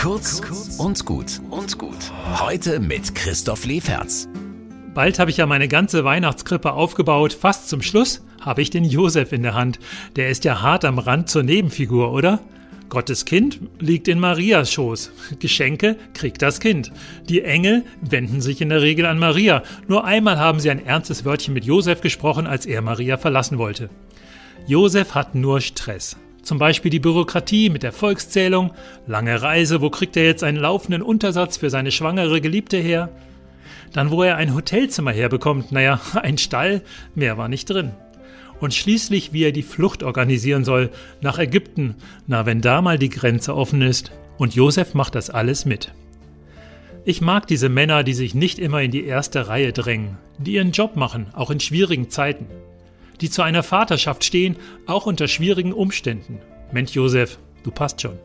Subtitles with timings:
[0.00, 0.40] Kurz
[0.78, 2.10] und gut und gut.
[2.40, 4.28] Heute mit Christoph Leferz.
[4.94, 7.34] Bald habe ich ja meine ganze Weihnachtskrippe aufgebaut.
[7.34, 9.78] Fast zum Schluss habe ich den Josef in der Hand.
[10.16, 12.40] Der ist ja hart am Rand zur Nebenfigur, oder?
[12.88, 15.12] Gottes Kind liegt in Marias Schoß.
[15.38, 16.90] Geschenke kriegt das Kind.
[17.28, 19.62] Die Engel wenden sich in der Regel an Maria.
[19.86, 23.90] Nur einmal haben sie ein ernstes Wörtchen mit Josef gesprochen, als er Maria verlassen wollte.
[24.66, 26.16] Josef hat nur Stress.
[26.42, 28.72] Zum Beispiel die Bürokratie mit der Volkszählung,
[29.06, 33.10] lange Reise, wo kriegt er jetzt einen laufenden Untersatz für seine schwangere Geliebte her?
[33.92, 36.82] Dann, wo er ein Hotelzimmer herbekommt, naja, ein Stall,
[37.14, 37.92] mehr war nicht drin.
[38.60, 40.90] Und schließlich, wie er die Flucht organisieren soll,
[41.20, 44.12] nach Ägypten, na, wenn da mal die Grenze offen ist.
[44.36, 45.92] Und Josef macht das alles mit.
[47.04, 50.72] Ich mag diese Männer, die sich nicht immer in die erste Reihe drängen, die ihren
[50.72, 52.46] Job machen, auch in schwierigen Zeiten
[53.20, 54.56] die zu einer Vaterschaft stehen,
[54.86, 56.40] auch unter schwierigen Umständen.
[56.72, 58.18] Mensch Josef, du passt schon.